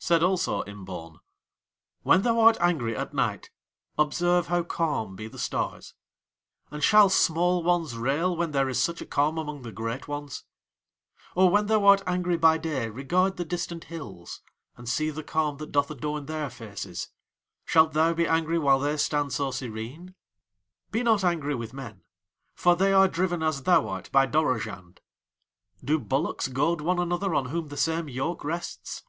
Said 0.00 0.24
also 0.24 0.64
Imbaun: 0.64 1.20
"When 2.02 2.22
thou 2.22 2.40
art 2.40 2.56
angry 2.60 2.96
at 2.96 3.14
night 3.14 3.50
observe 3.96 4.48
how 4.48 4.64
calm 4.64 5.14
be 5.14 5.28
the 5.28 5.38
stars; 5.38 5.94
and 6.72 6.82
shall 6.82 7.08
small 7.08 7.62
ones 7.62 7.96
rail 7.96 8.36
when 8.36 8.50
there 8.50 8.68
is 8.68 8.82
such 8.82 9.00
a 9.00 9.06
calm 9.06 9.38
among 9.38 9.62
the 9.62 9.70
great 9.70 10.08
ones? 10.08 10.42
Or 11.36 11.50
when 11.50 11.66
thou 11.66 11.84
art 11.84 12.02
angry 12.04 12.36
by 12.36 12.58
day 12.58 12.88
regard 12.90 13.36
the 13.36 13.44
distant 13.44 13.84
hills, 13.84 14.40
and 14.76 14.88
see 14.88 15.08
the 15.08 15.22
calm 15.22 15.58
that 15.58 15.70
doth 15.70 15.88
adorn 15.92 16.26
their 16.26 16.50
faces. 16.50 17.10
Shalt 17.64 17.92
thou 17.92 18.12
be 18.12 18.26
angry 18.26 18.58
while 18.58 18.80
they 18.80 18.96
stand 18.96 19.32
so 19.32 19.52
serene? 19.52 20.16
"Be 20.90 21.04
not 21.04 21.22
angry 21.22 21.54
with 21.54 21.72
men, 21.72 22.02
for 22.56 22.74
they 22.74 22.92
are 22.92 23.06
driven 23.06 23.40
as 23.40 23.62
thou 23.62 23.86
art 23.86 24.10
by 24.10 24.26
Dorozhand. 24.26 24.98
Do 25.84 26.00
bullocks 26.00 26.48
goad 26.48 26.80
one 26.80 26.98
another 26.98 27.36
on 27.36 27.50
whom 27.50 27.68
the 27.68 27.76
same 27.76 28.08
yoke 28.08 28.42
rests? 28.42 29.04